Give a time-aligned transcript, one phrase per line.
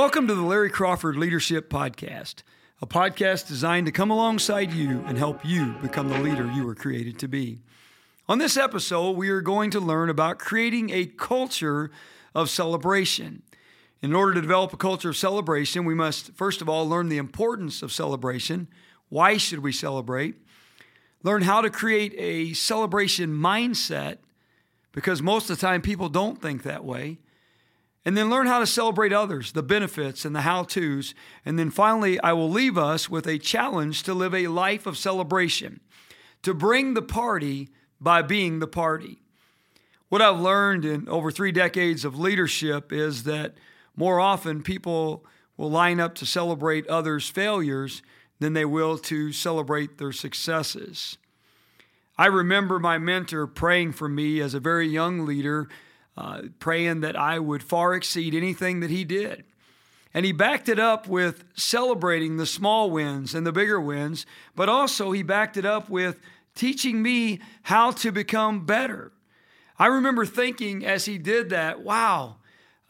[0.00, 2.36] Welcome to the Larry Crawford Leadership Podcast,
[2.80, 6.74] a podcast designed to come alongside you and help you become the leader you were
[6.74, 7.60] created to be.
[8.26, 11.90] On this episode, we are going to learn about creating a culture
[12.34, 13.42] of celebration.
[14.00, 17.18] In order to develop a culture of celebration, we must first of all learn the
[17.18, 18.68] importance of celebration.
[19.10, 20.36] Why should we celebrate?
[21.22, 24.16] Learn how to create a celebration mindset
[24.92, 27.18] because most of the time people don't think that way.
[28.04, 31.14] And then learn how to celebrate others, the benefits and the how to's.
[31.44, 34.96] And then finally, I will leave us with a challenge to live a life of
[34.96, 35.80] celebration,
[36.42, 37.68] to bring the party
[38.00, 39.20] by being the party.
[40.08, 43.54] What I've learned in over three decades of leadership is that
[43.94, 45.24] more often people
[45.56, 48.02] will line up to celebrate others' failures
[48.38, 51.18] than they will to celebrate their successes.
[52.16, 55.68] I remember my mentor praying for me as a very young leader
[56.16, 59.44] uh, praying that I would far exceed anything that he did.
[60.12, 64.68] And he backed it up with celebrating the small wins and the bigger wins, but
[64.68, 66.20] also he backed it up with
[66.54, 69.12] teaching me how to become better.
[69.78, 72.36] I remember thinking as he did that, wow,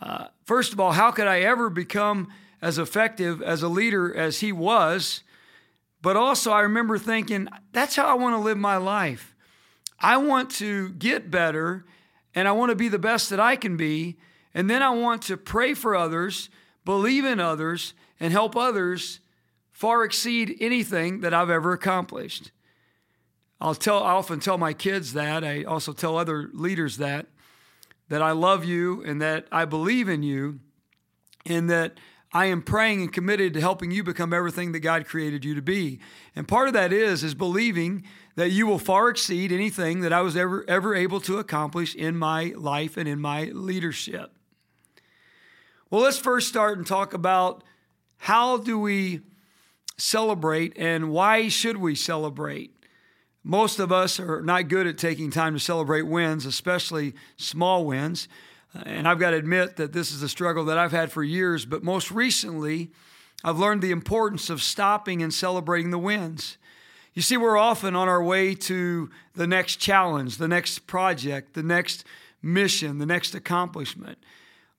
[0.00, 2.28] uh, first of all, how could I ever become
[2.62, 5.22] as effective as a leader as he was?
[6.02, 9.34] But also, I remember thinking, that's how I want to live my life.
[10.00, 11.84] I want to get better
[12.34, 14.16] and I want to be the best that I can be.
[14.54, 16.48] And then I want to pray for others,
[16.84, 19.20] believe in others, and help others
[19.72, 22.50] far exceed anything that I've ever accomplished.
[23.60, 25.44] I'll tell I often tell my kids that.
[25.44, 27.26] I also tell other leaders that
[28.08, 30.58] that I love you and that I believe in you
[31.46, 31.98] and that
[32.32, 35.62] I am praying and committed to helping you become everything that God created you to
[35.62, 36.00] be.
[36.36, 38.04] And part of that is is believing
[38.36, 42.16] that you will far exceed anything that I was ever ever able to accomplish in
[42.16, 44.32] my life and in my leadership.
[45.90, 47.64] Well, let's first start and talk about
[48.18, 49.20] how do we
[49.96, 52.76] celebrate and why should we celebrate?
[53.42, 58.28] Most of us are not good at taking time to celebrate wins, especially small wins.
[58.84, 61.64] And I've got to admit that this is a struggle that I've had for years,
[61.64, 62.92] but most recently,
[63.42, 66.58] I've learned the importance of stopping and celebrating the wins.
[67.20, 71.62] You see, we're often on our way to the next challenge, the next project, the
[71.62, 72.02] next
[72.40, 74.16] mission, the next accomplishment.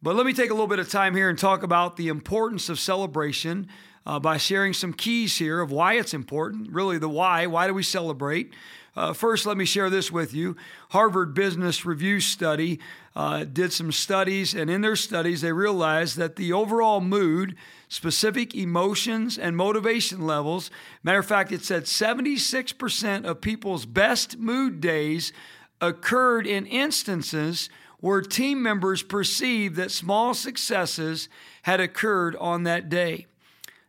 [0.01, 2.67] But let me take a little bit of time here and talk about the importance
[2.67, 3.67] of celebration
[4.07, 7.45] uh, by sharing some keys here of why it's important, really the why.
[7.45, 8.55] Why do we celebrate?
[8.93, 10.57] Uh, first, let me share this with you.
[10.89, 12.77] Harvard Business Review study
[13.15, 17.55] uh, did some studies, and in their studies, they realized that the overall mood,
[17.87, 20.69] specific emotions, and motivation levels
[21.03, 25.31] matter of fact, it said 76% of people's best mood days
[25.79, 27.69] occurred in instances
[28.01, 31.29] where team members perceived that small successes
[31.61, 33.27] had occurred on that day.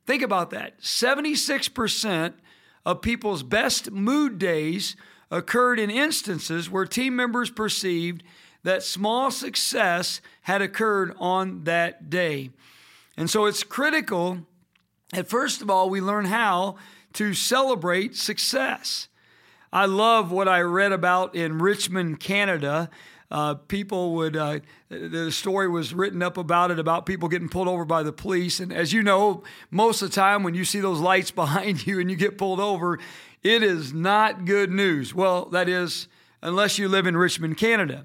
[0.07, 2.35] Think about that 76%
[2.85, 4.97] of people's best mood days
[5.31, 8.23] occurred in instances where team members perceived
[8.65, 12.51] that small success had occurred on that day.
[13.17, 14.47] And so it's critical
[15.13, 16.77] that, first of all, we learn how
[17.15, 19.09] to celebrate success.
[19.73, 22.91] I love what I read about in Richmond, Canada.
[23.33, 24.61] Uh, people would, uh,
[24.91, 28.61] the story was written up about it, about people getting pulled over by the police.
[28.61, 31.99] And as you know, most of the time when you see those lights behind you
[31.99, 32.99] and you get pulled over,
[33.43, 35.15] it is not good news.
[35.15, 36.09] Well, that is,
[36.43, 38.05] unless you live in Richmond, Canada,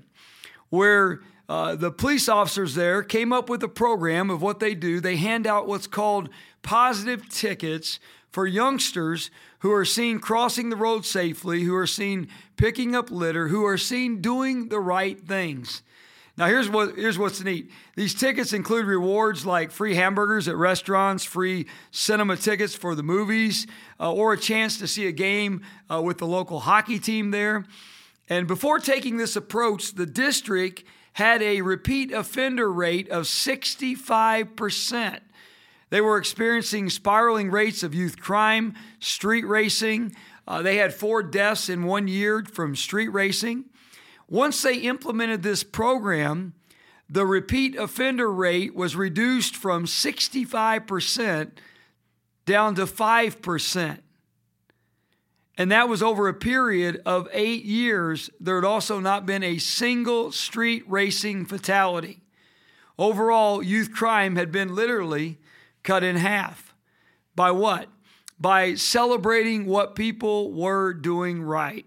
[0.70, 5.02] where uh, the police officers there came up with a program of what they do.
[5.02, 6.30] They hand out what's called
[6.62, 8.00] positive tickets
[8.32, 9.30] for youngsters
[9.60, 13.78] who are seen crossing the road safely, who are seen picking up litter, who are
[13.78, 15.82] seen doing the right things.
[16.38, 17.72] Now, here's, what, here's what's neat.
[17.96, 23.66] These tickets include rewards like free hamburgers at restaurants, free cinema tickets for the movies,
[24.00, 27.66] uh, or a chance to see a game uh, with the local hockey team there.
[28.30, 30.84] And before taking this approach, the district
[31.14, 35.20] had a repeat offender rate of 65%.
[35.90, 40.16] They were experiencing spiraling rates of youth crime, street racing.
[40.48, 43.66] Uh, they had four deaths in one year from street racing.
[44.28, 46.54] Once they implemented this program,
[47.10, 51.52] the repeat offender rate was reduced from 65%
[52.46, 54.00] down to 5%.
[55.58, 58.30] And that was over a period of eight years.
[58.40, 62.22] There had also not been a single street racing fatality.
[63.00, 65.40] Overall, youth crime had been literally
[65.88, 66.76] cut in half.
[67.36, 67.88] By what?
[68.40, 71.86] By celebrating what people were doing right.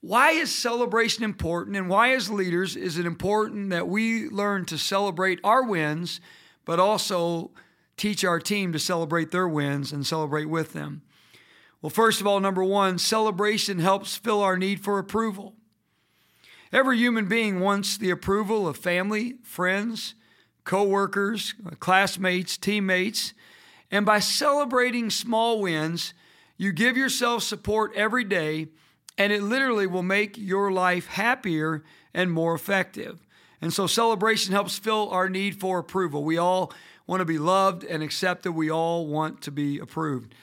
[0.00, 4.76] Why is celebration important and why, as leaders, is it important that we learn to
[4.76, 6.20] celebrate our wins,
[6.64, 7.52] but also
[7.96, 11.02] teach our team to celebrate their wins and celebrate with them.
[11.80, 15.54] Well, first of all, number one, celebration helps fill our need for approval.
[16.72, 20.14] Every human being wants the approval of family, friends,
[20.64, 23.34] coworkers, classmates, teammates.
[23.90, 26.14] And by celebrating small wins,
[26.56, 28.68] you give yourself support every day,
[29.18, 33.26] and it literally will make your life happier and more effective.
[33.60, 36.24] And so celebration helps fill our need for approval.
[36.24, 36.72] We all
[37.06, 38.52] want to be loved and accepted.
[38.52, 40.34] We all want to be approved.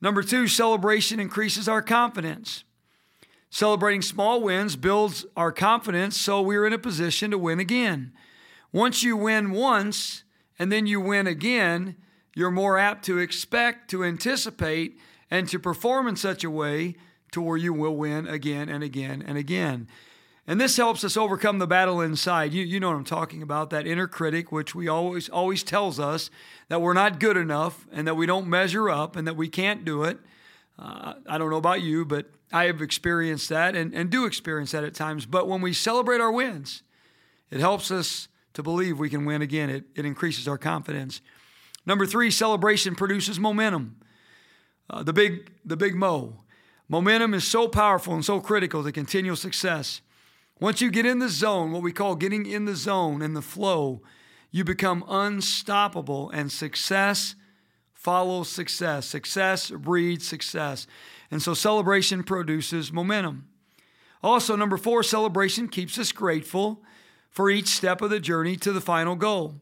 [0.00, 2.64] Number two, celebration increases our confidence.
[3.50, 8.12] Celebrating small wins builds our confidence so we're in a position to win again.
[8.72, 10.24] Once you win once
[10.58, 11.96] and then you win again,
[12.34, 14.98] you're more apt to expect, to anticipate,
[15.30, 16.94] and to perform in such a way
[17.32, 19.88] to where you will win again and again and again.
[20.46, 22.52] And this helps us overcome the battle inside.
[22.52, 25.98] You, you know what I'm talking about, that inner critic, which we always always tells
[25.98, 26.30] us
[26.68, 29.84] that we're not good enough and that we don't measure up and that we can't
[29.84, 30.18] do it.
[30.78, 34.70] Uh, I don't know about you, but I have experienced that and, and do experience
[34.70, 35.26] that at times.
[35.26, 36.82] But when we celebrate our wins,
[37.50, 39.68] it helps us to believe we can win again.
[39.68, 41.20] It, it increases our confidence.
[41.84, 43.96] Number three, celebration produces momentum.
[44.88, 46.42] Uh, the big the big mo.
[46.88, 50.00] Momentum is so powerful and so critical to continual success.
[50.58, 53.42] Once you get in the zone, what we call getting in the zone and the
[53.42, 54.00] flow,
[54.50, 57.34] you become unstoppable and success
[57.92, 59.06] follows success.
[59.06, 60.86] Success breeds success.
[61.30, 63.48] And so celebration produces momentum.
[64.22, 66.82] Also, number four, celebration keeps us grateful
[67.36, 69.60] for each step of the journey to the final goal.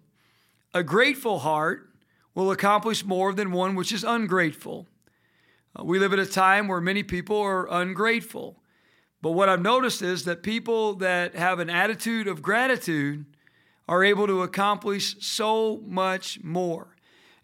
[0.73, 1.91] A grateful heart
[2.33, 4.87] will accomplish more than one which is ungrateful.
[5.77, 8.63] Uh, we live at a time where many people are ungrateful.
[9.21, 13.27] But what I've noticed is that people that have an attitude of gratitude
[13.89, 16.95] are able to accomplish so much more.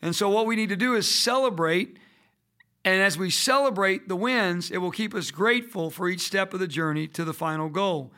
[0.01, 1.99] And so, what we need to do is celebrate.
[2.85, 6.61] And as we celebrate the wins, it will keep us grateful for each step of
[6.61, 8.13] the journey to the final goal.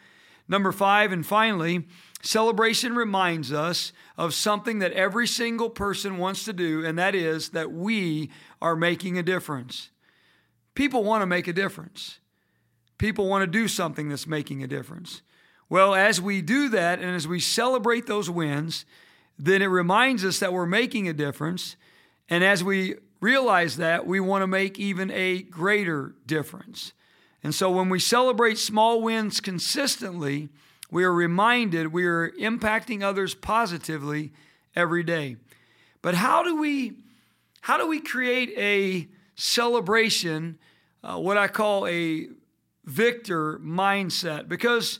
[0.48, 1.86] Number five, and finally,
[2.22, 7.50] celebration reminds us of something that every single person wants to do, and that is
[7.50, 8.30] that we
[8.60, 9.90] are making a difference.
[10.74, 12.18] People want to make a difference.
[12.98, 15.22] People want to do something that's making a difference.
[15.68, 18.84] Well, as we do that and as we celebrate those wins,
[19.38, 21.76] then it reminds us that we're making a difference.
[22.28, 26.92] And as we realize that, we want to make even a greater difference.
[27.42, 30.48] And so when we celebrate small wins consistently,
[30.90, 34.32] we are reminded we are impacting others positively
[34.76, 35.36] every day.
[36.02, 36.98] But how do we
[37.62, 40.58] how do we create a celebration,
[41.04, 42.26] uh, what I call a
[42.84, 44.48] victor mindset?
[44.48, 44.98] Because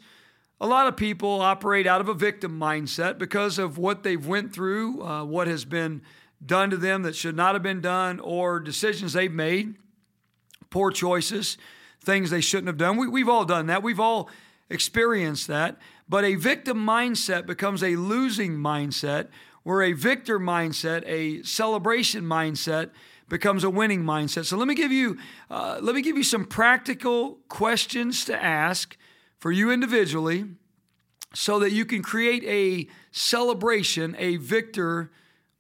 [0.61, 4.53] a lot of people operate out of a victim mindset because of what they've went
[4.53, 6.03] through, uh, what has been
[6.45, 9.75] done to them that should not have been done, or decisions they've made,
[10.71, 11.59] poor choices,
[12.03, 12.97] things they shouldn't have done.
[12.97, 13.83] We, we've all done that.
[13.83, 14.29] We've all
[14.69, 15.79] experienced that.
[16.09, 19.29] But a victim mindset becomes a losing mindset,
[19.63, 22.91] where a victor mindset, a celebration mindset,
[23.29, 24.45] becomes a winning mindset.
[24.45, 25.17] So let me give you
[25.51, 28.97] uh, let me give you some practical questions to ask
[29.39, 30.45] for you individually
[31.35, 35.11] so that you can create a celebration, a victor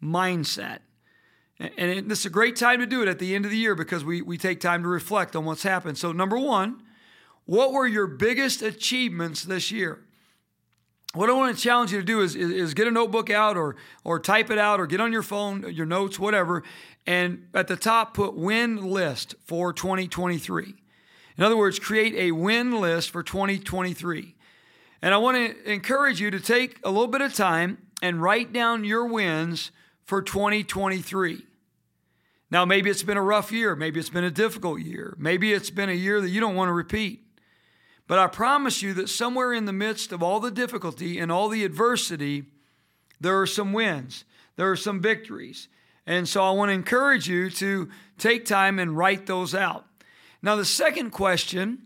[0.02, 0.80] mindset.
[1.76, 3.76] And this is a great time to do it at the end of the year
[3.76, 5.96] because we, we take time to reflect on what's happened.
[5.96, 6.82] So, number one,
[7.44, 10.00] what were your biggest achievements this year?
[11.14, 13.56] What I want to challenge you to do is, is, is, get a notebook out
[13.56, 16.62] or, or type it out or get on your phone, your notes, whatever,
[17.06, 20.74] and at the top put win list for 2023.
[21.36, 24.34] In other words, create a win list for 2023.
[25.02, 28.52] And I want to encourage you to take a little bit of time and write
[28.52, 29.70] down your wins
[30.06, 31.44] for 2023.
[32.52, 33.74] Now, maybe it's been a rough year.
[33.74, 35.16] Maybe it's been a difficult year.
[35.18, 37.24] Maybe it's been a year that you don't want to repeat.
[38.06, 41.48] But I promise you that somewhere in the midst of all the difficulty and all
[41.48, 42.44] the adversity,
[43.18, 45.68] there are some wins, there are some victories.
[46.06, 49.86] And so I want to encourage you to take time and write those out.
[50.42, 51.78] Now, the second question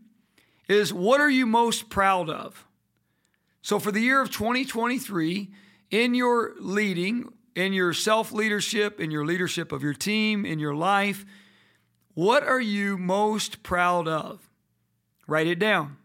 [0.69, 2.67] is what are you most proud of?
[3.63, 5.49] So, for the year of 2023,
[5.93, 10.75] in your leading, in your self leadership, in your leadership of your team, in your
[10.75, 11.25] life,
[12.15, 14.49] what are you most proud of?
[15.27, 15.97] Write it down.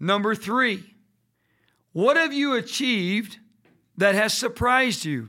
[0.00, 0.94] Number three,
[1.92, 3.38] what have you achieved
[3.96, 5.28] that has surprised you?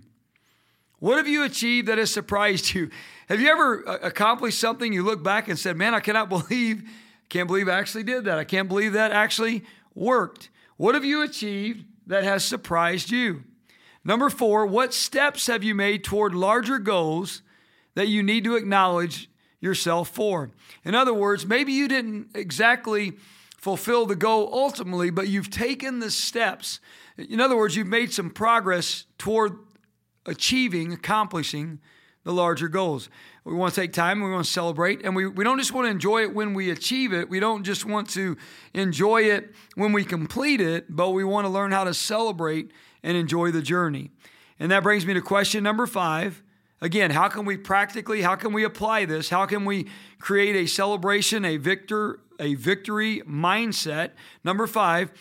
[1.00, 2.90] What have you achieved that has surprised you?
[3.28, 6.90] Have you ever uh, accomplished something you look back and said, "Man, I cannot believe,
[7.30, 8.38] can't believe I actually did that.
[8.38, 9.64] I can't believe that actually
[9.94, 13.44] worked." What have you achieved that has surprised you?
[14.06, 17.42] Number four, what steps have you made toward larger goals
[17.96, 20.52] that you need to acknowledge yourself for?
[20.84, 23.14] In other words, maybe you didn't exactly
[23.58, 26.80] fulfill the goal ultimately, but you've taken the steps.
[27.18, 29.58] In other words, you've made some progress toward
[30.28, 31.80] achieving, accomplishing
[32.26, 33.10] the larger goals.
[33.44, 35.86] We want to take time, we want to celebrate, and we, we don't just want
[35.86, 37.30] to enjoy it when we achieve it.
[37.30, 38.38] We don't just want to
[38.74, 42.72] enjoy it when we complete it, but we want to learn how to celebrate
[43.06, 44.10] and enjoy the journey.
[44.60, 46.42] And that brings me to question number five.
[46.82, 49.30] Again, how can we practically, how can we apply this?
[49.30, 49.88] How can we
[50.20, 54.12] create a celebration, a victor, a victory mindset?
[54.44, 55.12] Number five,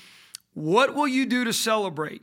[0.54, 2.22] what will you do to celebrate?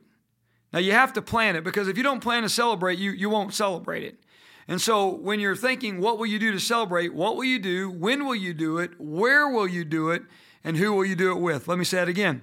[0.73, 3.29] Now you have to plan it because if you don't plan to celebrate, you, you
[3.29, 4.19] won't celebrate it.
[4.67, 7.13] And so when you're thinking, what will you do to celebrate?
[7.13, 7.91] What will you do?
[7.91, 8.91] When will you do it?
[8.97, 10.23] Where will you do it?
[10.63, 11.67] And who will you do it with?
[11.67, 12.41] Let me say it again.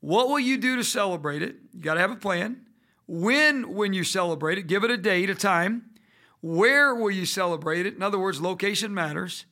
[0.00, 1.56] What will you do to celebrate it?
[1.72, 2.66] You got to have a plan.
[3.06, 5.90] When, when you celebrate it, give it a date, a time.
[6.40, 7.96] Where will you celebrate it?
[7.96, 9.46] In other words, location matters.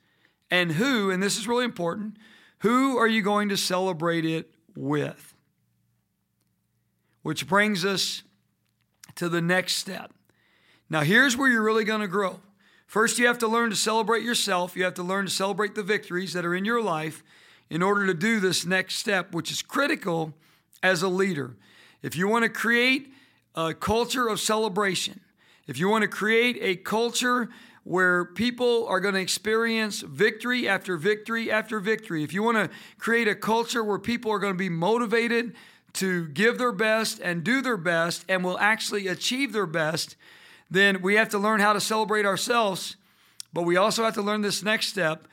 [0.51, 2.17] And who, and this is really important,
[2.61, 5.35] who are you going to celebrate it with?
[7.23, 8.23] Which brings us
[9.17, 10.13] to the next step.
[10.89, 12.41] Now, here's where you're really going to grow.
[12.87, 14.77] First, you have to learn to celebrate yourself.
[14.77, 17.25] You have to learn to celebrate the victories that are in your life
[17.71, 20.35] in order to do this next step, which is critical
[20.83, 21.57] as a leader.
[22.03, 23.13] If you want to create
[23.55, 25.21] a culture of celebration,
[25.67, 27.49] if you want to create a culture
[27.83, 32.71] where people are going to experience victory after victory after victory, if you want to
[32.99, 35.55] create a culture where people are going to be motivated
[35.95, 40.17] to give their best and do their best and will actually achieve their best,
[40.71, 42.97] then we have to learn how to celebrate ourselves,
[43.53, 45.27] but we also have to learn this next step,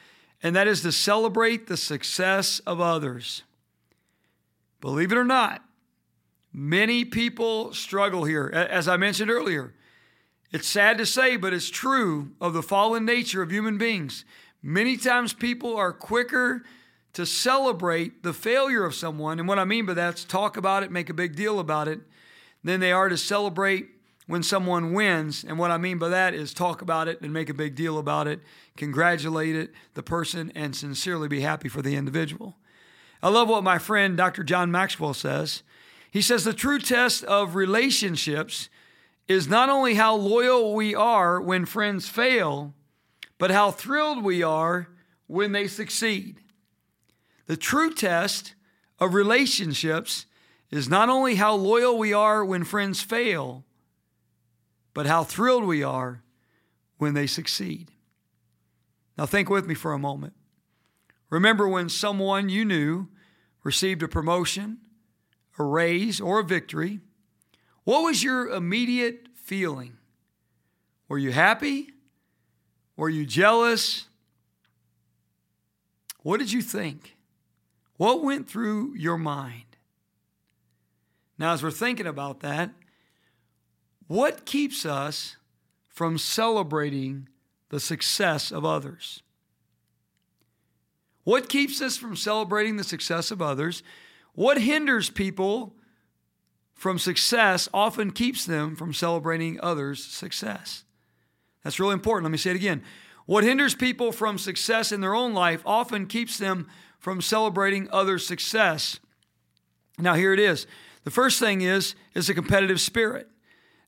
[0.44, 3.44] and that is to celebrate the success of others.
[4.82, 5.64] Believe it or not,
[6.52, 8.48] many people struggle here.
[8.54, 9.74] As I mentioned earlier,
[10.52, 14.26] it's sad to say, but it's true of the fallen nature of human beings.
[14.62, 16.64] Many times people are quicker
[17.14, 20.92] to celebrate the failure of someone, and what I mean by that's talk about it,
[20.92, 22.02] make a big deal about it,
[22.64, 23.88] than they are to celebrate
[24.34, 25.46] when someone wins.
[25.48, 28.00] And what I mean by that is talk about it and make a big deal
[28.00, 28.40] about it,
[28.75, 32.58] congratulate it, the person, and sincerely be happy for the individual.
[33.22, 34.44] I love what my friend Dr.
[34.44, 35.62] John Maxwell says.
[36.10, 38.70] He says the true test of relationships
[39.28, 42.74] is not only how loyal we are when friends fail,
[43.38, 44.88] but how thrilled we are
[45.28, 46.42] when they succeed.
[47.46, 48.56] The true test
[49.00, 50.25] of relationships
[50.72, 53.63] is not only how loyal we are when friends fail,
[54.94, 56.24] but how thrilled we are
[56.98, 57.92] when they succeed.
[59.18, 60.34] Now, think with me for a moment.
[61.30, 63.10] Remember when someone you knew
[63.64, 64.78] received a promotion,
[65.58, 67.00] a raise, or a victory?
[67.84, 69.98] What was your immediate feeling?
[71.08, 71.90] Were you happy?
[72.96, 74.06] Were you jealous?
[76.22, 77.18] What did you think?
[77.98, 79.78] What went through your mind?
[81.38, 82.72] Now, as we're thinking about that,
[84.13, 85.38] what keeps us
[85.89, 87.27] from celebrating
[87.70, 89.24] the success of others?
[91.24, 93.82] What keeps us from celebrating the success of others?
[94.34, 95.74] What hinders people
[96.75, 100.84] from success often keeps them from celebrating others' success.
[101.63, 102.25] That's really important.
[102.25, 102.84] Let me say it again.
[103.25, 106.67] What hinders people from success in their own life often keeps them
[107.00, 109.00] from celebrating others' success.
[109.98, 110.67] Now here it is.
[111.03, 113.29] The first thing is is a competitive spirit.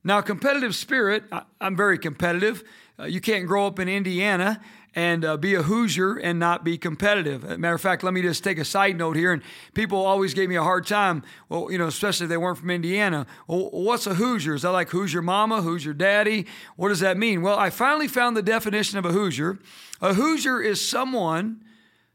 [0.06, 1.24] Now, competitive spirit,
[1.60, 2.62] I'm very competitive.
[2.96, 4.60] Uh, you can't grow up in Indiana
[4.94, 7.42] and uh, be a Hoosier and not be competitive.
[7.42, 9.32] A matter of fact, let me just take a side note here.
[9.32, 9.42] And
[9.74, 11.24] people always gave me a hard time.
[11.48, 13.26] Well, you know, especially if they weren't from Indiana.
[13.48, 14.54] Well, what's a Hoosier?
[14.54, 15.62] Is that like who's your mama?
[15.62, 16.46] Who's your daddy?
[16.76, 17.42] What does that mean?
[17.42, 19.58] Well, I finally found the definition of a Hoosier.
[20.00, 21.64] A Hoosier is someone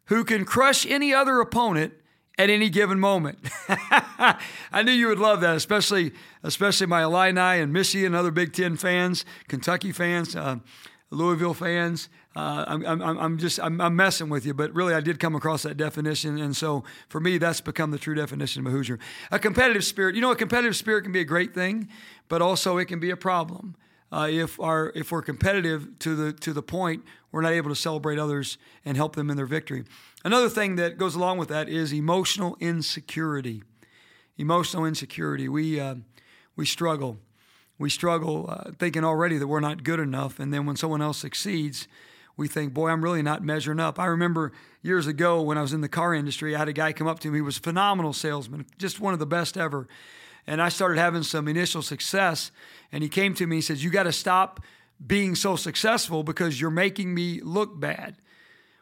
[0.05, 1.91] who can crush any other opponent
[2.41, 3.38] at any given moment.
[3.69, 8.51] I knew you would love that, especially especially my Illini and Missy and other Big
[8.51, 10.57] Ten fans, Kentucky fans, uh,
[11.12, 12.10] Louisville fans.
[12.36, 15.36] Uh, I'm, I'm, I'm, just I'm, I'm, messing with you, but really I did come
[15.36, 18.98] across that definition, and so for me that's become the true definition of a Hoosier.
[19.31, 20.15] A competitive spirit.
[20.15, 21.89] You know, a competitive spirit can be a great thing,
[22.27, 23.75] but also it can be a problem.
[24.12, 27.75] Uh, if our if we're competitive to the to the point we're not able to
[27.75, 29.86] celebrate others and help them in their victory.
[30.23, 33.63] Another thing that goes along with that is emotional insecurity.
[34.37, 35.49] Emotional insecurity.
[35.49, 35.95] We, uh,
[36.55, 37.17] we struggle.
[37.79, 40.39] We struggle uh, thinking already that we're not good enough.
[40.39, 41.87] And then when someone else succeeds,
[42.37, 43.99] we think, boy, I'm really not measuring up.
[43.99, 44.51] I remember
[44.83, 47.19] years ago when I was in the car industry, I had a guy come up
[47.21, 47.39] to me.
[47.39, 49.87] He was a phenomenal salesman, just one of the best ever.
[50.47, 52.51] and I started having some initial success.
[52.91, 54.59] And he came to me and said, You got to stop
[55.05, 58.15] being so successful because you're making me look bad.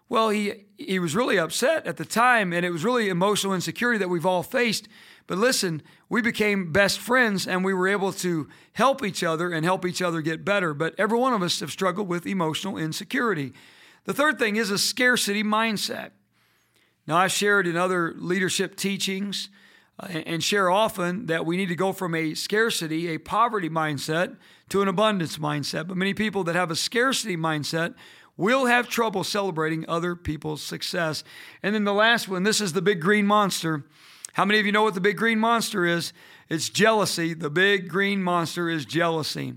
[0.10, 4.00] Well, he, he was really upset at the time, and it was really emotional insecurity
[4.00, 4.88] that we've all faced.
[5.28, 9.64] But listen, we became best friends and we were able to help each other and
[9.64, 10.74] help each other get better.
[10.74, 13.54] But every one of us have struggled with emotional insecurity.
[14.06, 16.10] The third thing is a scarcity mindset.
[17.06, 19.50] Now, I've shared in other leadership teachings
[20.00, 24.36] uh, and share often that we need to go from a scarcity, a poverty mindset,
[24.70, 25.88] to an abundance mindset.
[25.88, 27.94] But many people that have a scarcity mindset
[28.40, 31.26] will have trouble celebrating other people's success.
[31.62, 33.84] And then the last one this is the big green monster.
[34.34, 36.14] How many of you know what the big green monster is?
[36.48, 37.34] It's jealousy.
[37.34, 39.56] The big green monster is jealousy.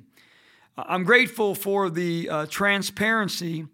[0.76, 3.66] I'm grateful for the uh, transparency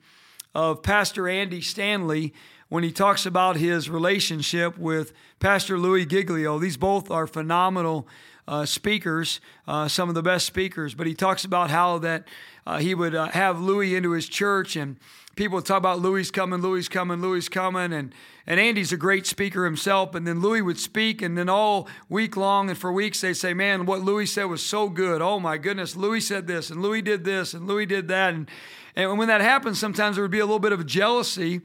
[0.55, 2.35] of Pastor Andy Stanley
[2.69, 6.59] when he talks about his relationship with Pastor Louie Giglio.
[6.59, 8.07] These both are phenomenal
[8.49, 10.95] uh, speakers, uh, some of the best speakers.
[10.95, 12.27] But he talks about how that
[12.67, 14.97] uh, he would uh, have Louie into his church, and
[15.37, 18.15] people would talk about Louie coming, Louie coming, Louie coming, and
[18.47, 20.15] and Andy's a great speaker himself.
[20.15, 23.53] And then Louie would speak, and then all week long and for weeks they say,
[23.53, 25.21] "Man, what Louie said was so good.
[25.21, 28.51] Oh my goodness, Louie said this, and Louie did this, and Louie did that." And
[28.97, 31.61] and when that happens, sometimes there would be a little bit of jealousy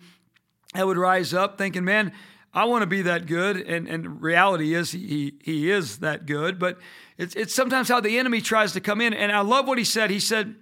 [0.74, 2.12] that would rise up, thinking, "Man."
[2.54, 6.60] I want to be that good, and, and reality is he, he, is that good.
[6.60, 6.78] But
[7.18, 9.14] it's, it's sometimes how the enemy tries to come in.
[9.14, 10.12] And I love what he said.
[10.12, 10.56] He said,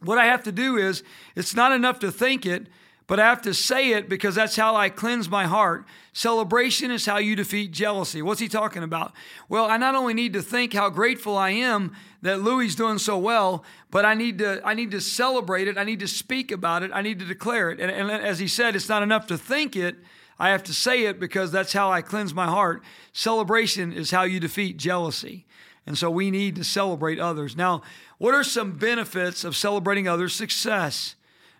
[0.00, 1.02] What I have to do is,
[1.34, 2.68] it's not enough to think it,
[3.08, 5.86] but I have to say it because that's how I cleanse my heart.
[6.12, 8.20] Celebration is how you defeat jealousy.
[8.20, 9.12] What's he talking about?
[9.48, 13.16] Well, I not only need to think how grateful I am that Louie doing so
[13.16, 15.78] well, but I need to I need to celebrate it.
[15.78, 16.90] I need to speak about it.
[16.92, 17.80] I need to declare it.
[17.80, 19.96] And, and as he said, it's not enough to think it,
[20.38, 22.82] I have to say it because that's how I cleanse my heart.
[23.12, 25.46] Celebration is how you defeat jealousy.
[25.86, 27.56] And so we need to celebrate others.
[27.56, 27.82] Now,
[28.18, 31.16] what are some benefits of celebrating others' success?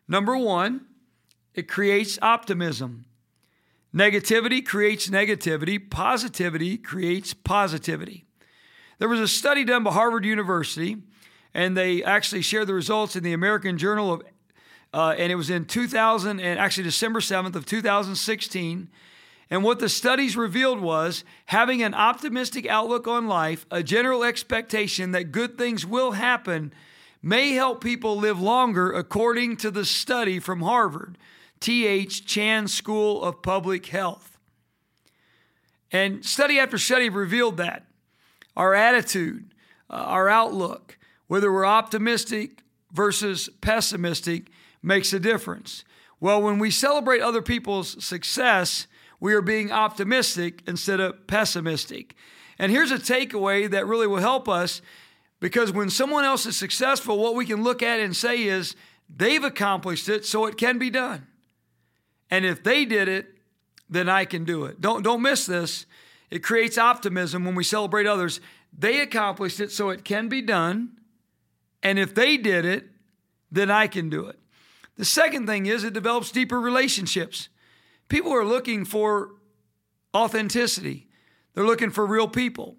[0.07, 0.83] Number one,
[1.55, 3.07] it creates optimism.
[3.95, 8.27] Negativity creates negativity, positivity creates positivity.
[8.99, 10.99] There was a study done by Harvard University,
[11.55, 14.23] and they actually shared the results in the American Journal of
[14.93, 18.89] uh, and it was in 2000 and actually December 7th of 2016.
[19.51, 25.13] And what the studies revealed was having an optimistic outlook on life, a general expectation
[25.13, 26.73] that good things will happen,
[27.23, 31.19] may help people live longer, according to the study from Harvard,
[31.61, 32.27] T.H.
[32.27, 34.39] Chan School of Public Health.
[35.91, 37.87] And study after study revealed that
[38.57, 39.55] our attitude,
[39.89, 44.51] uh, our outlook, whether we're optimistic versus pessimistic,
[44.83, 45.85] makes a difference.
[46.21, 48.87] Well, when we celebrate other people's success,
[49.21, 52.15] we are being optimistic instead of pessimistic.
[52.59, 54.83] And here's a takeaway that really will help us
[55.41, 58.75] because when someone else is successful, what we can look at and say is
[59.09, 61.27] they've accomplished it, so it can be done.
[62.31, 63.27] And if they did it,
[63.89, 64.81] then I can do it.
[64.81, 65.87] Don't, don't miss this.
[66.31, 68.41] It creates optimism when we celebrate others.
[68.77, 70.99] They accomplished it, so it can be done.
[71.83, 72.87] And if they did it,
[73.51, 74.39] then I can do it.
[74.99, 77.49] The second thing is it develops deeper relationships.
[78.09, 79.31] People are looking for
[80.15, 81.09] authenticity,
[81.55, 82.77] they're looking for real people.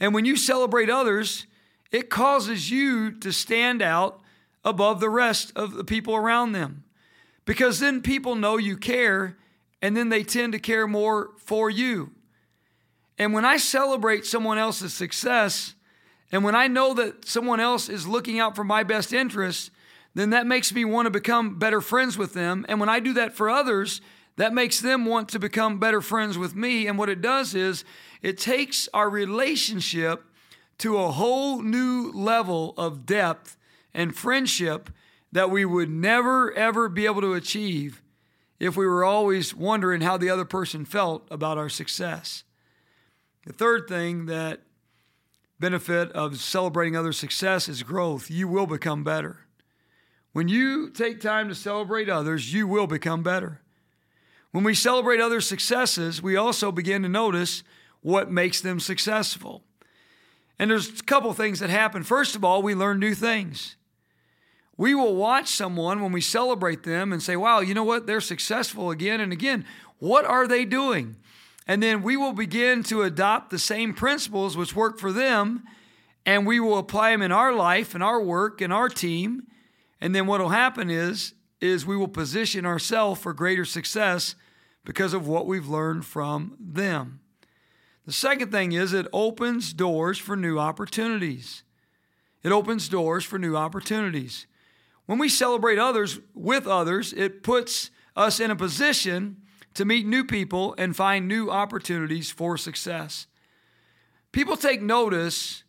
[0.00, 1.46] And when you celebrate others,
[1.92, 4.20] it causes you to stand out
[4.64, 6.82] above the rest of the people around them.
[7.44, 9.36] Because then people know you care,
[9.80, 12.12] and then they tend to care more for you.
[13.18, 15.74] And when I celebrate someone else's success,
[16.32, 19.70] and when I know that someone else is looking out for my best interests,
[20.14, 22.64] then that makes me want to become better friends with them.
[22.68, 24.00] And when I do that for others,
[24.36, 26.86] that makes them want to become better friends with me.
[26.86, 27.84] And what it does is
[28.22, 30.24] it takes our relationship
[30.78, 33.56] to a whole new level of depth
[33.92, 34.90] and friendship
[35.32, 38.02] that we would never, ever be able to achieve
[38.60, 42.44] if we were always wondering how the other person felt about our success.
[43.46, 44.62] The third thing that
[45.60, 48.30] benefit of celebrating other success is growth.
[48.30, 49.43] You will become better.
[50.34, 53.60] When you take time to celebrate others, you will become better.
[54.50, 57.62] When we celebrate other successes, we also begin to notice
[58.00, 59.62] what makes them successful.
[60.58, 62.02] And there's a couple things that happen.
[62.02, 63.76] First of all, we learn new things.
[64.76, 68.08] We will watch someone when we celebrate them and say, wow, you know what?
[68.08, 69.64] They're successful again and again.
[70.00, 71.14] What are they doing?
[71.68, 75.62] And then we will begin to adopt the same principles which work for them,
[76.26, 79.46] and we will apply them in our life, in our work, in our team,
[80.04, 84.34] and then what will happen is is we will position ourselves for greater success
[84.84, 87.20] because of what we've learned from them.
[88.04, 91.62] The second thing is it opens doors for new opportunities.
[92.42, 94.46] It opens doors for new opportunities.
[95.06, 99.38] When we celebrate others with others, it puts us in a position
[99.72, 103.26] to meet new people and find new opportunities for success.
[104.32, 105.64] People take notice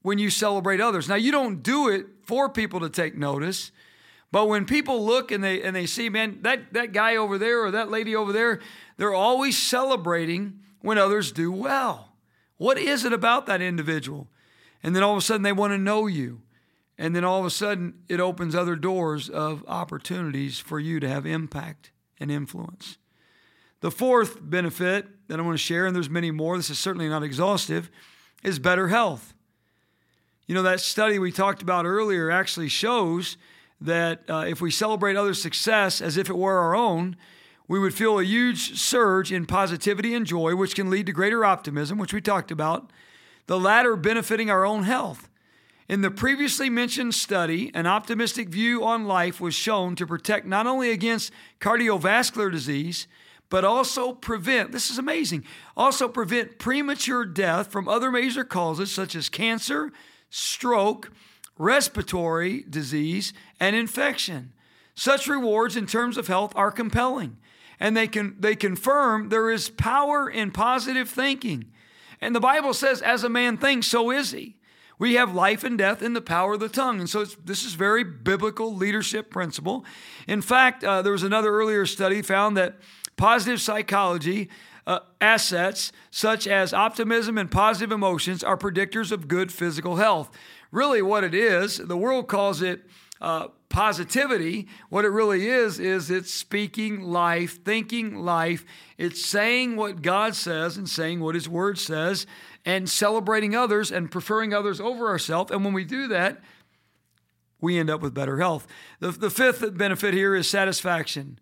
[0.00, 1.06] when you celebrate others.
[1.06, 3.70] Now, you don't do it for people to take notice,
[4.30, 7.64] but when people look and they and they see, man, that, that guy over there
[7.64, 8.60] or that lady over there,
[8.96, 12.16] they're always celebrating when others do well.
[12.56, 14.28] What is it about that individual?
[14.82, 16.42] And then all of a sudden they want to know you.
[16.96, 21.08] And then all of a sudden it opens other doors of opportunities for you to
[21.08, 22.98] have impact and influence.
[23.80, 27.08] The fourth benefit that I want to share, and there's many more, this is certainly
[27.08, 27.90] not exhaustive,
[28.42, 29.33] is better health.
[30.46, 33.38] You know, that study we talked about earlier actually shows
[33.80, 37.16] that uh, if we celebrate others' success as if it were our own,
[37.66, 41.46] we would feel a huge surge in positivity and joy, which can lead to greater
[41.46, 42.90] optimism, which we talked about,
[43.46, 45.30] the latter benefiting our own health.
[45.88, 50.66] In the previously mentioned study, an optimistic view on life was shown to protect not
[50.66, 53.06] only against cardiovascular disease,
[53.48, 55.44] but also prevent, this is amazing,
[55.76, 59.92] also prevent premature death from other major causes such as cancer,
[60.34, 61.12] stroke,
[61.56, 64.52] respiratory disease, and infection.
[64.96, 67.36] Such rewards in terms of health are compelling,
[67.78, 71.66] and they can they confirm there is power in positive thinking.
[72.20, 74.56] And the Bible says, as a man thinks, so is he.
[74.98, 76.98] We have life and death in the power of the tongue.
[76.98, 79.84] And so this is very biblical leadership principle.
[80.26, 82.76] In fact, uh, there was another earlier study found that
[83.16, 84.48] positive psychology
[84.86, 90.30] uh, assets such as optimism and positive emotions are predictors of good physical health.
[90.70, 92.82] Really, what it is, the world calls it
[93.20, 94.68] uh, positivity.
[94.90, 98.64] What it really is, is it's speaking life, thinking life.
[98.98, 102.26] It's saying what God says and saying what His Word says
[102.64, 105.50] and celebrating others and preferring others over ourselves.
[105.50, 106.42] And when we do that,
[107.60, 108.66] we end up with better health.
[109.00, 111.38] The, the fifth benefit here is satisfaction.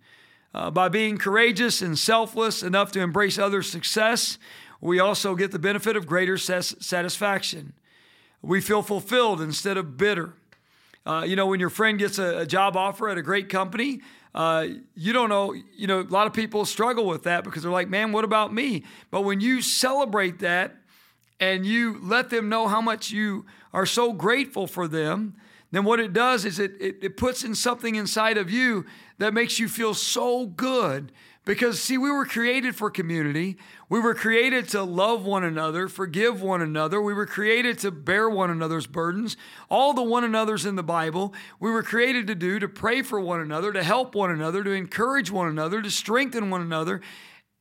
[0.55, 4.39] Uh, by being courageous and selfless enough to embrace others' success,
[4.81, 7.73] we also get the benefit of greater ses- satisfaction.
[8.43, 10.35] We feel fulfilled instead of bitter.
[11.07, 14.01] Uh, you know, when your friend gets a, a job offer at a great company,
[14.35, 17.73] uh, you don't know, you know, a lot of people struggle with that because they're
[17.73, 18.85] like, man, what about me?
[19.11, 20.75] But when you celebrate that
[21.41, 25.35] and you let them know how much you are so grateful for them,
[25.73, 28.87] then what it does is it, it, it puts in something inside of you
[29.19, 31.13] that makes you feel so good.
[31.45, 33.57] Because, see, we were created for community.
[33.89, 37.03] We were created to love one another, forgive one another.
[37.03, 39.37] We were created to bear one another's burdens.
[39.69, 43.19] All the one another's in the Bible, we were created to do, to pray for
[43.19, 47.01] one another, to help one another, to encourage one another, to strengthen one another,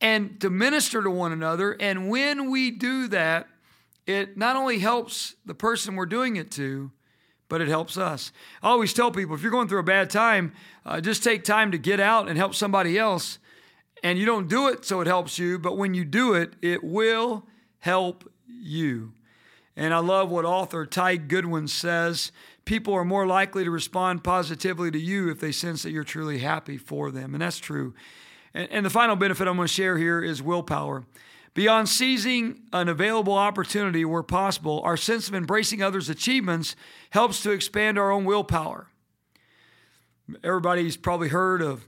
[0.00, 1.76] and to minister to one another.
[1.80, 3.48] And when we do that,
[4.06, 6.92] it not only helps the person we're doing it to,
[7.52, 8.32] but it helps us.
[8.62, 10.54] I always tell people if you're going through a bad time,
[10.86, 13.38] uh, just take time to get out and help somebody else.
[14.02, 16.82] And you don't do it so it helps you, but when you do it, it
[16.82, 17.46] will
[17.80, 19.12] help you.
[19.76, 22.32] And I love what author Ty Goodwin says
[22.64, 26.38] people are more likely to respond positively to you if they sense that you're truly
[26.38, 27.34] happy for them.
[27.34, 27.92] And that's true.
[28.54, 31.04] And, and the final benefit I'm going to share here is willpower.
[31.54, 36.74] Beyond seizing an available opportunity where possible, our sense of embracing others' achievements
[37.10, 38.88] helps to expand our own willpower.
[40.42, 41.86] Everybody's probably heard of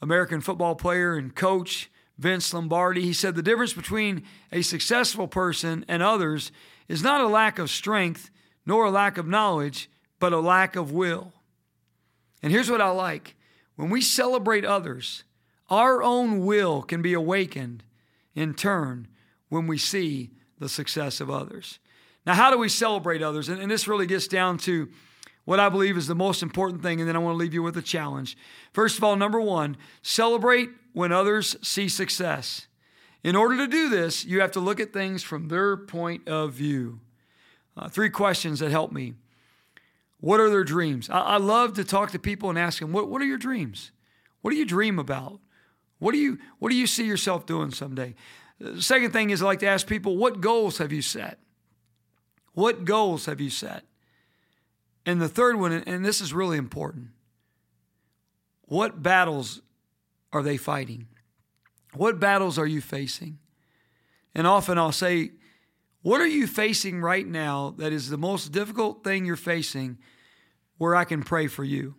[0.00, 3.02] American football player and coach Vince Lombardi.
[3.02, 4.22] He said the difference between
[4.52, 6.50] a successful person and others
[6.88, 8.30] is not a lack of strength
[8.64, 11.32] nor a lack of knowledge, but a lack of will.
[12.42, 13.34] And here's what I like
[13.76, 15.24] when we celebrate others,
[15.68, 17.84] our own will can be awakened
[18.38, 19.08] in turn
[19.48, 21.78] when we see the success of others.
[22.24, 23.48] Now, how do we celebrate others?
[23.48, 24.88] And, and, this really gets down to
[25.44, 27.62] what I believe is the most important thing, and then I want to leave you
[27.62, 28.36] with a challenge.
[28.72, 32.66] First of all, number one, celebrate when others see success.
[33.24, 36.52] In order to do this, you have to look at things from their point of
[36.52, 37.00] view.
[37.76, 39.14] Uh, three questions that help me.
[40.20, 41.08] What are their dreams?
[41.08, 43.90] I, I love to talk to people and ask them, what, what are your dreams?
[44.42, 45.40] What do you dream about?
[45.98, 48.14] What do you what do you see yourself doing someday?
[48.78, 51.38] Second thing is I like to ask people, what goals have you set?
[52.54, 53.84] What goals have you set?
[55.06, 57.08] And the third one, and this is really important,
[58.62, 59.62] what battles
[60.32, 61.06] are they fighting?
[61.94, 63.38] What battles are you facing?
[64.34, 65.32] And often I'll say,
[66.02, 69.98] what are you facing right now that is the most difficult thing you're facing
[70.76, 71.94] where I can pray for you?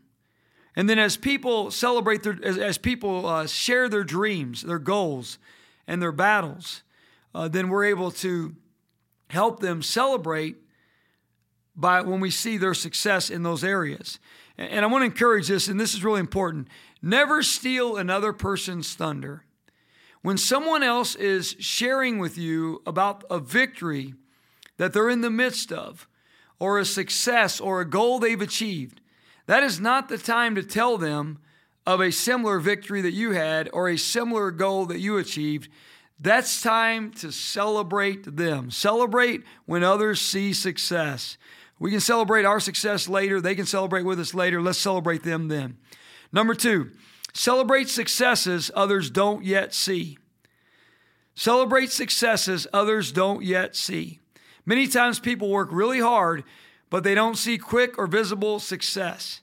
[0.80, 5.38] And then as people celebrate their, as, as people uh, share their dreams, their goals,
[5.86, 6.84] and their battles,
[7.36, 8.56] uh, then we're able to
[9.30, 10.56] help them celebrate
[11.76, 14.20] by when we see their success in those areas.
[14.58, 16.70] And I want to encourage this, and this is really important
[17.02, 19.44] never steal another person's thunder.
[20.22, 24.14] When someone else is sharing with you about a victory
[24.78, 26.08] that they're in the midst of,
[26.58, 28.99] or a success or a goal they've achieved,
[29.50, 31.40] that is not the time to tell them
[31.84, 35.72] of a similar victory that you had or a similar goal that you achieved.
[36.20, 38.70] That's time to celebrate them.
[38.70, 41.40] Celebrate when others see success.
[41.80, 43.42] We can celebrate our success later.
[43.42, 44.62] They can celebrate with us later.
[44.62, 45.78] Let's celebrate them then.
[46.32, 46.92] Number two,
[47.34, 50.20] celebrate successes others don't yet see.
[51.34, 54.20] Celebrate successes others don't yet see.
[54.64, 56.44] Many times people work really hard,
[56.90, 59.42] but they don't see quick or visible success.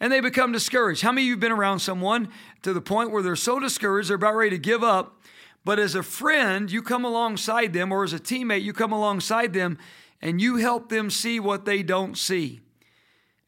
[0.00, 1.02] And they become discouraged.
[1.02, 2.28] How many of you have been around someone
[2.62, 5.20] to the point where they're so discouraged, they're about ready to give up?
[5.64, 9.52] But as a friend, you come alongside them, or as a teammate, you come alongside
[9.52, 9.78] them
[10.20, 12.60] and you help them see what they don't see.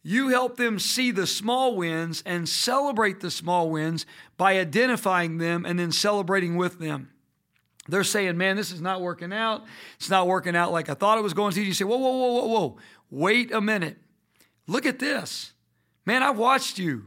[0.02, 4.04] You help them see the small wins and celebrate the small wins
[4.36, 7.10] by identifying them and then celebrating with them.
[7.88, 9.64] They're saying, man, this is not working out.
[9.96, 11.62] It's not working out like I thought it was going to.
[11.62, 12.76] You say, whoa, whoa, whoa, whoa, whoa.
[13.10, 13.96] Wait a minute.
[14.66, 15.52] Look at this.
[16.06, 17.06] Man, I've watched you.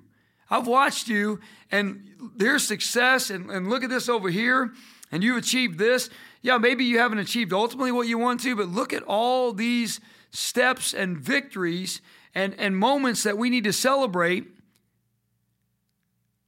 [0.50, 1.40] I've watched you,
[1.72, 4.72] and there's success, and, and look at this over here,
[5.12, 6.10] and you've achieved this
[6.42, 10.00] yeah, maybe you haven't achieved ultimately what you want to, but look at all these
[10.32, 12.02] steps and victories
[12.34, 14.46] and, and moments that we need to celebrate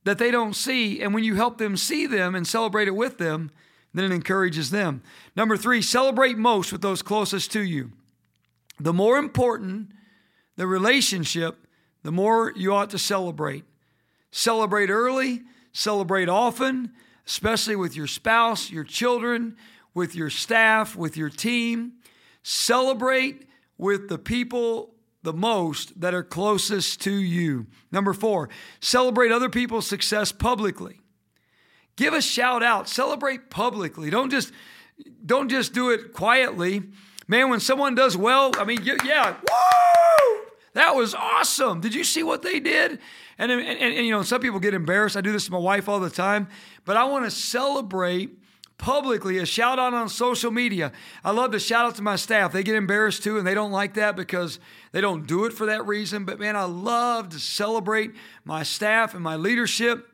[0.06, 1.02] that they don't see.
[1.02, 3.52] And when you help them see them and celebrate it with them,
[3.94, 5.02] then it encourages them.
[5.36, 7.92] Number three, celebrate most with those closest to you.
[8.80, 9.92] The more important
[10.56, 11.68] the relationship,
[12.04, 13.64] the more you ought to celebrate.
[14.32, 16.92] Celebrate early, celebrate often,
[17.26, 19.56] especially with your spouse, your children,
[19.94, 21.94] with your staff, with your team.
[22.44, 27.68] Celebrate with the people the most that are closest to you.
[27.92, 31.00] Number four, celebrate other people's success publicly.
[31.96, 34.10] Give a shout out, celebrate publicly.
[34.10, 34.54] Don't just
[35.26, 36.84] don't just do it quietly.
[37.30, 40.42] Man, when someone does well, I mean, yeah, woo!
[40.74, 41.80] That was awesome.
[41.80, 42.98] Did you see what they did?
[43.38, 45.16] And, and, and, and you know, some people get embarrassed.
[45.16, 46.48] I do this to my wife all the time,
[46.86, 48.36] but I want to celebrate
[48.80, 50.92] publicly a shout out on social media.
[51.24, 52.52] I love to shout out to my staff.
[52.52, 54.60] They get embarrassed too, and they don't like that because
[54.92, 56.26] they don't do it for that reason.
[56.26, 60.10] But man, I love to celebrate my staff and my leadership.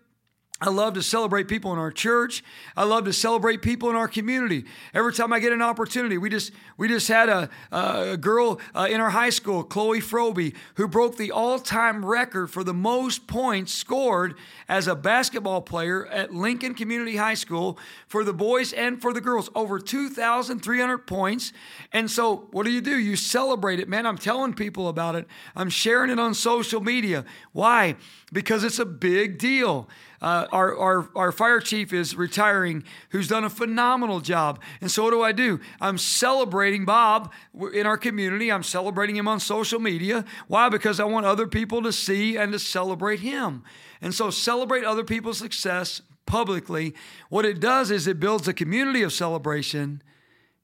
[0.61, 2.41] I love to celebrate people in our church.
[2.77, 4.63] I love to celebrate people in our community.
[4.93, 8.87] Every time I get an opportunity, we just we just had a, a girl uh,
[8.89, 13.73] in our high school, Chloe Froby, who broke the all-time record for the most points
[13.73, 14.35] scored
[14.69, 19.21] as a basketball player at Lincoln Community High School for the boys and for the
[19.21, 21.51] girls, over 2,300 points.
[21.91, 22.97] And so, what do you do?
[22.97, 24.05] You celebrate it, man.
[24.05, 25.27] I'm telling people about it.
[25.53, 27.25] I'm sharing it on social media.
[27.51, 27.97] Why?
[28.31, 29.89] Because it's a big deal.
[30.21, 34.61] Uh, our, our, our fire chief is retiring, who's done a phenomenal job.
[34.81, 35.59] And so, what do I do?
[35.81, 37.31] I'm celebrating Bob
[37.73, 38.51] in our community.
[38.51, 40.25] I'm celebrating him on social media.
[40.47, 40.69] Why?
[40.69, 43.63] Because I want other people to see and to celebrate him.
[44.01, 46.95] And so, celebrate other people's success publicly.
[47.29, 50.01] What it does is it builds a community of celebration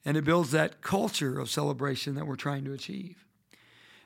[0.03, 3.25] and it builds that culture of celebration that we're trying to achieve.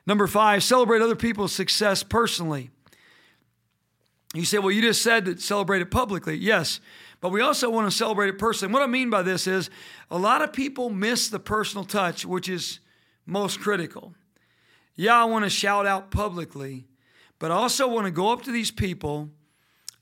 [0.06, 2.70] Number five, celebrate other people's success personally.
[4.36, 6.36] You say, well, you just said that celebrate it publicly.
[6.36, 6.80] Yes,
[7.20, 8.72] but we also want to celebrate it personally.
[8.72, 9.70] What I mean by this is
[10.10, 12.80] a lot of people miss the personal touch, which is
[13.24, 14.14] most critical.
[14.94, 16.84] Yeah, I want to shout out publicly,
[17.38, 19.30] but I also want to go up to these people.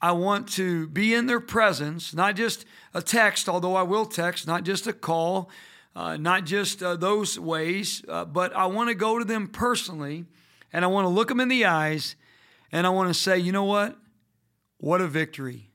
[0.01, 4.47] I want to be in their presence, not just a text, although I will text,
[4.47, 5.49] not just a call,
[5.97, 10.27] uh, not just uh, those ways, uh, but I want to go to them personally
[10.73, 12.17] and I want to look them in the eyes
[12.71, 13.97] and I want to say, you know what?
[14.85, 15.71] What a victory.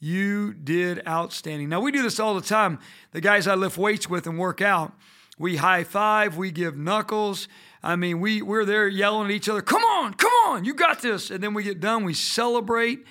[0.00, 1.68] You did outstanding.
[1.68, 2.80] Now, we do this all the time.
[3.12, 4.92] The guys I lift weights with and work out,
[5.38, 7.46] we high five, we give knuckles.
[7.80, 11.00] I mean, we, we're there yelling at each other, come on, come on, you got
[11.00, 11.30] this.
[11.30, 13.04] And then we get done, we celebrate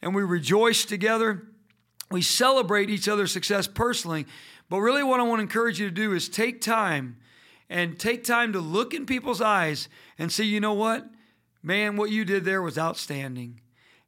[0.00, 1.46] and we rejoice together.
[2.10, 4.24] We celebrate each other's success personally.
[4.70, 7.18] But really, what I want to encourage you to do is take time
[7.68, 11.06] and take time to look in people's eyes and say, you know what?
[11.62, 13.60] Man, what you did there was outstanding.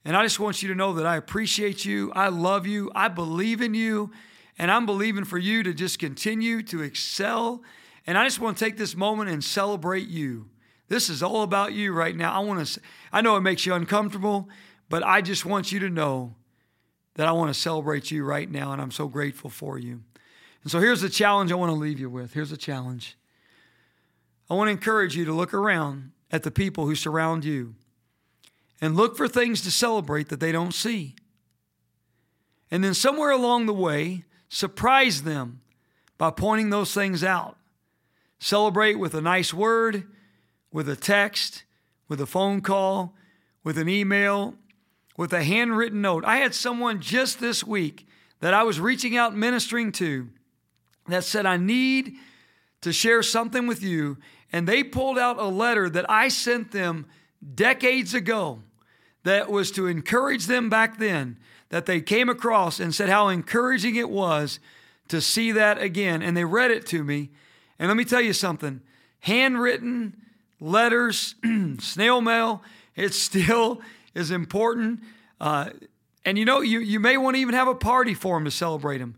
[0.07, 2.12] And I just want you to know that I appreciate you.
[2.14, 2.92] I love you.
[2.95, 4.12] I believe in you.
[4.57, 7.61] And I'm believing for you to just continue to excel.
[8.07, 10.49] And I just want to take this moment and celebrate you.
[10.87, 12.33] This is all about you right now.
[12.33, 12.81] I want to
[13.12, 14.49] I know it makes you uncomfortable,
[14.88, 16.37] but I just want you to know
[17.16, 20.05] that I want to celebrate you right now and I'm so grateful for you.
[20.62, 22.33] And so here's the challenge I want to leave you with.
[22.33, 23.19] Here's a challenge.
[24.49, 27.75] I want to encourage you to look around at the people who surround you
[28.81, 31.15] and look for things to celebrate that they don't see.
[32.71, 35.61] And then somewhere along the way, surprise them
[36.19, 37.57] by pointing those things out.
[38.39, 40.05] Celebrate with a nice word,
[40.73, 41.65] with a text,
[42.09, 43.15] with a phone call,
[43.65, 44.55] with an email,
[45.17, 46.25] with a handwritten note.
[46.25, 48.07] I had someone just this week
[48.41, 50.29] that I was reaching out ministering to
[51.09, 52.17] that said, I need
[52.83, 54.19] to share something with you.
[54.53, 57.07] And they pulled out a letter that I sent them
[57.55, 58.62] decades ago
[59.25, 63.96] that was to encourage them back then, that they came across and said how encouraging
[63.96, 64.61] it was
[65.09, 66.22] to see that again.
[66.22, 67.31] And they read it to me.
[67.79, 68.81] And let me tell you something
[69.20, 70.16] handwritten
[70.61, 71.35] letters,
[71.81, 72.62] snail mail,
[72.94, 73.81] it still
[74.14, 75.01] is important.
[75.40, 75.70] Uh,
[76.25, 78.51] and you know, you, you may want to even have a party for them to
[78.51, 79.16] celebrate them.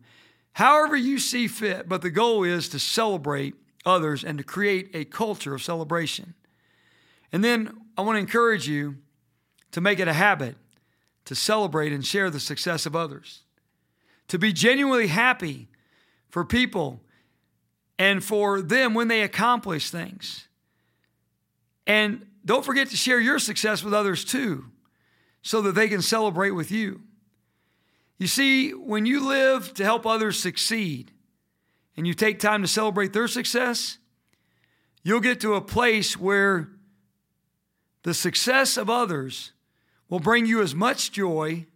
[0.52, 3.54] However, you see fit, but the goal is to celebrate
[3.87, 6.35] others and to create a culture of celebration.
[7.33, 8.98] And then I want to encourage you
[9.72, 10.54] to make it a habit
[11.24, 13.42] to celebrate and share the success of others,
[14.28, 15.68] to be genuinely happy
[16.28, 17.02] for people
[17.98, 20.46] and for them when they accomplish things.
[21.88, 24.66] And don't forget to share your success with others too,
[25.42, 27.02] so that they can celebrate with you.
[28.16, 31.11] You see, when you live to help others succeed
[31.96, 33.98] and you take time to celebrate their success,
[35.02, 36.70] you'll get to a place where
[38.09, 39.53] the success of others
[40.09, 41.66] will bring you as much joy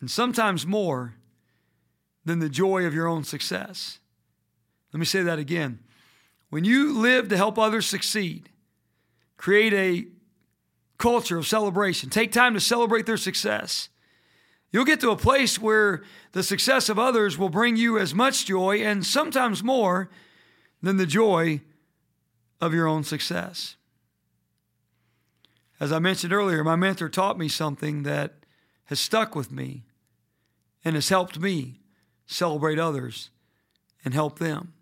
[0.00, 1.16] and sometimes more
[2.24, 3.98] than the joy of your own success.
[4.92, 5.80] Let me say that again.
[6.50, 8.50] When you live to help others succeed,
[9.36, 10.06] create a
[10.96, 13.88] culture of celebration, take time to celebrate their success.
[14.70, 18.46] You'll get to a place where the success of others will bring you as much
[18.46, 20.08] joy and sometimes more
[20.80, 21.62] than the joy
[22.60, 23.74] of your own success.
[25.82, 28.34] As I mentioned earlier, my mentor taught me something that
[28.84, 29.82] has stuck with me
[30.84, 31.80] and has helped me
[32.24, 33.30] celebrate others
[34.04, 34.74] and help them.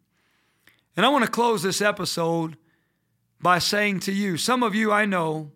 [0.94, 2.58] And I want to close this episode
[3.40, 5.52] by saying to you some of you I know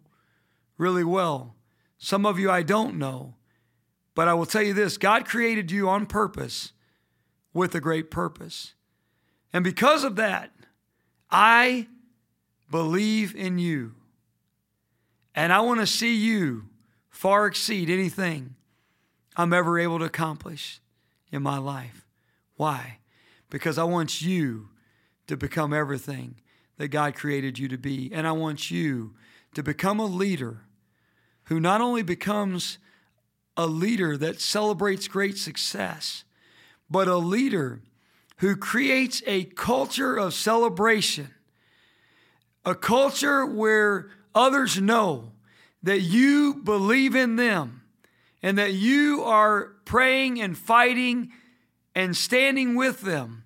[0.79, 1.57] really well,
[1.99, 3.35] some of you I don't know.
[4.15, 6.73] But I will tell you this God created you on purpose
[7.53, 8.73] with a great purpose.
[9.53, 10.53] And because of that,
[11.31, 11.89] I
[12.71, 13.97] believe in you.
[15.35, 16.65] And I want to see you
[17.11, 18.55] far exceed anything
[19.37, 20.81] I'm ever able to accomplish
[21.33, 22.07] in my life.
[22.57, 22.99] Why?
[23.51, 24.69] Because I want you
[25.27, 26.37] to become everything
[26.77, 28.11] that God created you to be.
[28.13, 29.15] And I want you
[29.55, 30.63] to become a leader
[31.45, 32.79] who not only becomes
[33.57, 36.25] a leader that celebrates great success,
[36.91, 37.81] but a leader
[38.39, 41.31] who creates a culture of celebration,
[42.65, 45.33] a culture where others know
[45.83, 47.83] that you believe in them
[48.43, 51.31] and that you are praying and fighting
[51.95, 53.45] and standing with them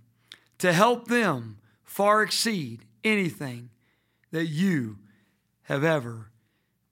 [0.59, 3.71] to help them far exceed anything
[4.31, 4.99] that you
[5.63, 6.31] have ever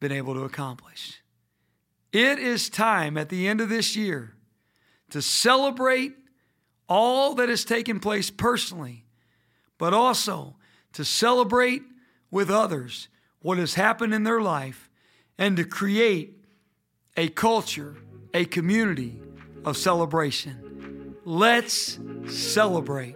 [0.00, 1.22] been able to accomplish.
[2.12, 4.34] It is time at the end of this year
[5.10, 6.14] to celebrate
[6.88, 9.04] all that has taken place personally,
[9.78, 10.56] but also
[10.92, 11.82] to celebrate
[12.30, 13.08] with others
[13.46, 14.90] what has happened in their life
[15.38, 16.44] and to create
[17.16, 17.96] a culture,
[18.34, 19.20] a community
[19.64, 21.14] of celebration.
[21.24, 23.14] Let's celebrate.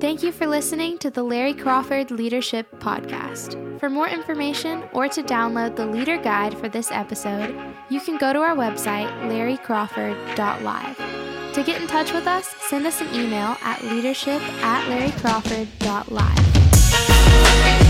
[0.00, 3.78] Thank you for listening to the Larry Crawford Leadership Podcast.
[3.78, 7.54] For more information or to download the leader guide for this episode,
[7.90, 10.96] you can go to our website, larrycrawford.live.
[11.52, 17.85] To get in touch with us, send us an email at leadership at larrycrawford.live.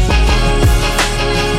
[1.27, 1.56] Thank you.